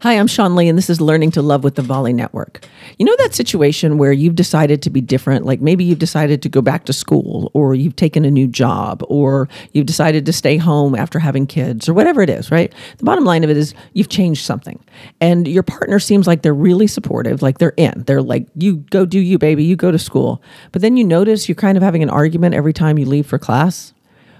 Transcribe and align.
Hi, 0.00 0.12
I'm 0.12 0.26
Sean 0.26 0.54
Lee, 0.54 0.68
and 0.68 0.76
this 0.76 0.90
is 0.90 1.00
Learning 1.00 1.30
to 1.30 1.40
Love 1.40 1.64
with 1.64 1.76
the 1.76 1.82
Volley 1.82 2.12
Network. 2.12 2.68
You 2.98 3.06
know 3.06 3.16
that 3.16 3.34
situation 3.34 3.96
where 3.96 4.12
you've 4.12 4.34
decided 4.34 4.82
to 4.82 4.90
be 4.90 5.00
different? 5.00 5.46
Like 5.46 5.62
maybe 5.62 5.84
you've 5.84 5.98
decided 5.98 6.42
to 6.42 6.50
go 6.50 6.60
back 6.60 6.84
to 6.84 6.92
school, 6.92 7.50
or 7.54 7.74
you've 7.74 7.96
taken 7.96 8.26
a 8.26 8.30
new 8.30 8.46
job, 8.46 9.02
or 9.08 9.48
you've 9.72 9.86
decided 9.86 10.26
to 10.26 10.34
stay 10.34 10.58
home 10.58 10.94
after 10.94 11.18
having 11.18 11.46
kids, 11.46 11.88
or 11.88 11.94
whatever 11.94 12.20
it 12.20 12.28
is, 12.28 12.50
right? 12.50 12.74
The 12.98 13.04
bottom 13.04 13.24
line 13.24 13.42
of 13.42 13.48
it 13.48 13.56
is 13.56 13.72
you've 13.94 14.10
changed 14.10 14.44
something. 14.44 14.78
And 15.22 15.48
your 15.48 15.62
partner 15.62 15.98
seems 15.98 16.26
like 16.26 16.42
they're 16.42 16.52
really 16.52 16.88
supportive, 16.88 17.40
like 17.40 17.56
they're 17.56 17.72
in. 17.78 18.04
They're 18.06 18.20
like, 18.20 18.46
you 18.54 18.76
go 18.90 19.06
do 19.06 19.18
you, 19.18 19.38
baby, 19.38 19.64
you 19.64 19.76
go 19.76 19.90
to 19.90 19.98
school. 19.98 20.42
But 20.72 20.82
then 20.82 20.98
you 20.98 21.04
notice 21.04 21.48
you're 21.48 21.56
kind 21.56 21.78
of 21.78 21.82
having 21.82 22.02
an 22.02 22.10
argument 22.10 22.54
every 22.54 22.74
time 22.74 22.98
you 22.98 23.06
leave 23.06 23.26
for 23.26 23.38
class. 23.38 23.94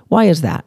Why 0.09 0.25
is 0.25 0.43
that? 0.43 0.67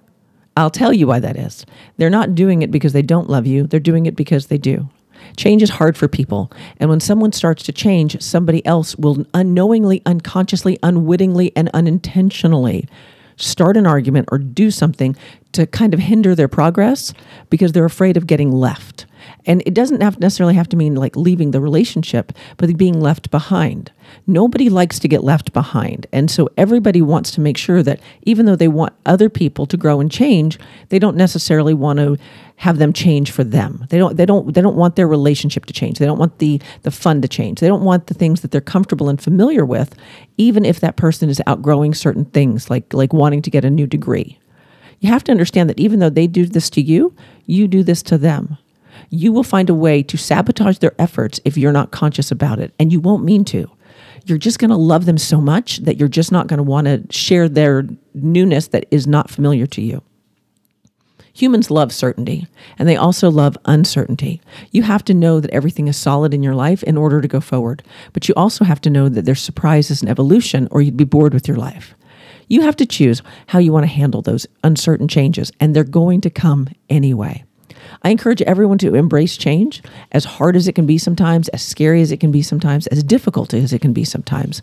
I'll 0.59 0.69
tell 0.69 0.91
you 0.91 1.07
why 1.07 1.19
that 1.19 1.37
is. 1.37 1.65
They're 1.97 2.09
not 2.09 2.35
doing 2.35 2.61
it 2.61 2.69
because 2.69 2.91
they 2.91 3.01
don't 3.01 3.29
love 3.29 3.47
you, 3.47 3.65
they're 3.65 3.79
doing 3.79 4.05
it 4.05 4.15
because 4.15 4.47
they 4.47 4.57
do. 4.57 4.89
Change 5.37 5.61
is 5.63 5.69
hard 5.69 5.95
for 5.95 6.07
people. 6.07 6.51
And 6.77 6.89
when 6.89 6.99
someone 6.99 7.31
starts 7.31 7.63
to 7.63 7.71
change, 7.71 8.21
somebody 8.21 8.65
else 8.65 8.95
will 8.97 9.25
unknowingly, 9.33 10.01
unconsciously, 10.05 10.77
unwittingly, 10.83 11.53
and 11.55 11.69
unintentionally 11.73 12.89
start 13.37 13.77
an 13.77 13.87
argument 13.87 14.27
or 14.31 14.37
do 14.37 14.69
something 14.69 15.15
to 15.53 15.65
kind 15.65 15.93
of 15.93 16.01
hinder 16.01 16.35
their 16.35 16.49
progress 16.49 17.13
because 17.49 17.71
they're 17.71 17.85
afraid 17.85 18.17
of 18.17 18.27
getting 18.27 18.51
left. 18.51 19.05
And 19.49 19.63
it 19.65 19.73
doesn't 19.73 20.01
have 20.01 20.19
necessarily 20.19 20.53
have 20.53 20.69
to 20.69 20.77
mean 20.77 20.93
like 20.93 21.15
leaving 21.15 21.49
the 21.49 21.59
relationship, 21.59 22.33
but 22.57 22.77
being 22.77 23.01
left 23.01 23.31
behind. 23.31 23.91
Nobody 24.27 24.69
likes 24.69 24.99
to 24.99 25.07
get 25.07 25.23
left 25.23 25.53
behind. 25.53 26.05
And 26.13 26.29
so 26.29 26.49
everybody 26.55 27.01
wants 27.01 27.31
to 27.31 27.41
make 27.41 27.57
sure 27.57 27.81
that 27.81 27.99
even 28.21 28.45
though 28.45 28.55
they 28.55 28.67
want 28.67 28.93
other 29.07 29.27
people 29.27 29.65
to 29.65 29.75
grow 29.75 29.99
and 29.99 30.11
change, 30.11 30.59
they 30.89 30.99
don't 30.99 31.17
necessarily 31.17 31.73
want 31.73 31.97
to 31.97 32.19
have 32.57 32.77
them 32.77 32.93
change 32.93 33.31
for 33.31 33.43
them. 33.43 33.87
They 33.89 33.97
don't 33.97 34.17
they 34.17 34.25
don't 34.27 34.53
they 34.53 34.61
don't 34.61 34.75
want 34.75 34.95
their 34.95 35.07
relationship 35.07 35.65
to 35.65 35.73
change. 35.73 35.97
They 35.97 36.05
don't 36.05 36.19
want 36.19 36.37
the 36.37 36.61
the 36.83 36.91
fun 36.91 37.23
to 37.23 37.27
change. 37.27 37.59
They 37.59 37.67
don't 37.67 37.83
want 37.83 38.05
the 38.05 38.13
things 38.13 38.41
that 38.41 38.51
they're 38.51 38.61
comfortable 38.61 39.09
and 39.09 39.19
familiar 39.19 39.65
with 39.65 39.95
even 40.37 40.63
if 40.63 40.79
that 40.81 40.95
person 40.95 41.27
is 41.27 41.41
outgrowing 41.47 41.95
certain 41.95 42.25
things 42.25 42.69
like 42.69 42.93
like 42.93 43.13
wanting 43.13 43.41
to 43.41 43.49
get 43.49 43.65
a 43.65 43.69
new 43.71 43.87
degree. 43.87 44.37
You 44.99 45.09
have 45.09 45.23
to 45.23 45.31
understand 45.31 45.71
that 45.71 45.79
even 45.79 45.97
though 45.99 46.11
they 46.11 46.27
do 46.27 46.45
this 46.45 46.69
to 46.71 46.81
you, 46.81 47.15
you 47.47 47.67
do 47.67 47.81
this 47.81 48.03
to 48.03 48.17
them 48.19 48.59
you 49.09 49.31
will 49.31 49.43
find 49.43 49.69
a 49.69 49.73
way 49.73 50.03
to 50.03 50.17
sabotage 50.17 50.79
their 50.79 50.93
efforts 50.99 51.39
if 51.45 51.57
you're 51.57 51.71
not 51.71 51.91
conscious 51.91 52.31
about 52.31 52.59
it, 52.59 52.73
and 52.79 52.91
you 52.91 52.99
won't 52.99 53.23
mean 53.23 53.45
to. 53.45 53.69
You're 54.25 54.37
just 54.37 54.59
going 54.59 54.69
to 54.69 54.75
love 54.75 55.05
them 55.05 55.17
so 55.17 55.41
much 55.41 55.77
that 55.79 55.97
you're 55.97 56.07
just 56.07 56.31
not 56.31 56.47
going 56.47 56.57
to 56.57 56.63
want 56.63 56.85
to 56.85 57.03
share 57.09 57.49
their 57.49 57.87
newness 58.13 58.67
that 58.67 58.85
is 58.91 59.07
not 59.07 59.29
familiar 59.29 59.65
to 59.67 59.81
you. 59.81 60.03
Humans 61.33 61.71
love 61.71 61.93
certainty 61.93 62.47
and 62.77 62.87
they 62.87 62.97
also 62.97 63.31
love 63.31 63.57
uncertainty. 63.63 64.41
You 64.71 64.83
have 64.83 65.05
to 65.05 65.13
know 65.13 65.39
that 65.39 65.51
everything 65.51 65.87
is 65.87 65.95
solid 65.95 66.33
in 66.33 66.43
your 66.43 66.53
life 66.53 66.83
in 66.83 66.97
order 66.97 67.21
to 67.21 67.29
go 67.29 67.39
forward, 67.39 67.81
but 68.11 68.27
you 68.27 68.33
also 68.35 68.65
have 68.65 68.81
to 68.81 68.89
know 68.89 69.07
that 69.07 69.23
there's 69.23 69.41
surprises 69.41 70.01
and 70.01 70.09
evolution 70.09 70.67
or 70.69 70.81
you'd 70.81 70.97
be 70.97 71.05
bored 71.05 71.33
with 71.33 71.47
your 71.47 71.55
life. 71.55 71.95
You 72.49 72.61
have 72.63 72.75
to 72.77 72.85
choose 72.85 73.21
how 73.47 73.59
you 73.59 73.71
want 73.71 73.83
to 73.83 73.91
handle 73.91 74.21
those 74.21 74.47
uncertain 74.63 75.07
changes, 75.07 75.51
and 75.59 75.75
they're 75.75 75.83
going 75.83 76.19
to 76.21 76.31
come 76.31 76.67
anyway. 76.89 77.43
I 78.03 78.09
encourage 78.09 78.41
everyone 78.43 78.77
to 78.79 78.95
embrace 78.95 79.37
change, 79.37 79.81
as 80.11 80.25
hard 80.25 80.55
as 80.55 80.67
it 80.67 80.73
can 80.73 80.85
be 80.85 80.97
sometimes, 80.97 81.47
as 81.49 81.61
scary 81.61 82.01
as 82.01 82.11
it 82.11 82.19
can 82.19 82.31
be 82.31 82.41
sometimes, 82.41 82.87
as 82.87 83.03
difficult 83.03 83.53
as 83.53 83.73
it 83.73 83.79
can 83.79 83.93
be 83.93 84.03
sometimes. 84.03 84.61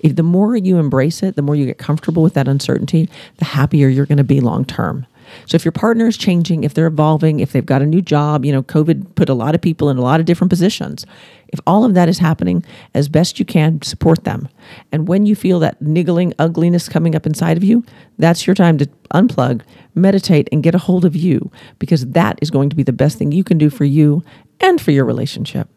If 0.00 0.16
the 0.16 0.22
more 0.22 0.56
you 0.56 0.78
embrace 0.78 1.22
it, 1.22 1.36
the 1.36 1.42
more 1.42 1.54
you 1.54 1.64
get 1.64 1.78
comfortable 1.78 2.22
with 2.22 2.34
that 2.34 2.48
uncertainty, 2.48 3.08
the 3.36 3.44
happier 3.44 3.88
you're 3.88 4.06
going 4.06 4.18
to 4.18 4.24
be 4.24 4.40
long 4.40 4.64
term. 4.64 5.06
So 5.46 5.56
if 5.56 5.64
your 5.64 5.72
partner 5.72 6.06
is 6.06 6.16
changing, 6.16 6.64
if 6.64 6.74
they're 6.74 6.86
evolving, 6.86 7.40
if 7.40 7.52
they've 7.52 7.64
got 7.64 7.82
a 7.82 7.86
new 7.86 8.02
job, 8.02 8.44
you 8.44 8.52
know, 8.52 8.62
COVID 8.62 9.14
put 9.14 9.28
a 9.28 9.34
lot 9.34 9.54
of 9.54 9.60
people 9.60 9.90
in 9.90 9.98
a 9.98 10.02
lot 10.02 10.20
of 10.20 10.26
different 10.26 10.50
positions. 10.50 11.06
If 11.48 11.60
all 11.66 11.84
of 11.84 11.94
that 11.94 12.08
is 12.08 12.18
happening, 12.18 12.64
as 12.94 13.08
best 13.08 13.38
you 13.38 13.44
can, 13.44 13.82
support 13.82 14.24
them. 14.24 14.48
And 14.90 15.06
when 15.06 15.26
you 15.26 15.36
feel 15.36 15.58
that 15.60 15.82
niggling 15.82 16.32
ugliness 16.38 16.88
coming 16.88 17.14
up 17.14 17.26
inside 17.26 17.56
of 17.56 17.64
you, 17.64 17.84
that's 18.18 18.46
your 18.46 18.54
time 18.54 18.78
to 18.78 18.86
unplug, 19.12 19.62
meditate, 19.94 20.48
and 20.50 20.62
get 20.62 20.74
a 20.74 20.78
hold 20.78 21.04
of 21.04 21.14
you 21.14 21.50
because 21.78 22.06
that 22.06 22.38
is 22.40 22.50
going 22.50 22.70
to 22.70 22.76
be 22.76 22.82
the 22.82 22.92
best 22.92 23.18
thing 23.18 23.32
you 23.32 23.44
can 23.44 23.58
do 23.58 23.68
for 23.68 23.84
you 23.84 24.24
and 24.60 24.80
for 24.80 24.92
your 24.92 25.04
relationship. 25.04 25.68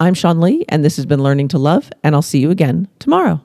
I'm 0.00 0.14
Sean 0.14 0.40
Lee, 0.40 0.64
and 0.68 0.84
this 0.84 0.96
has 0.96 1.06
been 1.06 1.22
Learning 1.22 1.48
to 1.48 1.58
Love, 1.58 1.90
and 2.02 2.14
I'll 2.14 2.22
see 2.22 2.40
you 2.40 2.50
again 2.50 2.88
tomorrow. 2.98 3.40